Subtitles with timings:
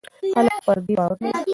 [0.33, 1.39] خلک پر دې باور لري.